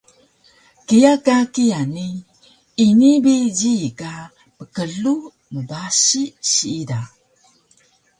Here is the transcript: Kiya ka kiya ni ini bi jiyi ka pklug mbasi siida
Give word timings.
Kiya 0.87 1.13
ka 1.25 1.37
kiya 1.53 1.81
ni 1.95 2.07
ini 2.85 3.11
bi 3.23 3.33
jiyi 3.57 3.89
ka 3.99 4.11
pklug 4.73 5.21
mbasi 5.57 6.23
siida 6.51 6.99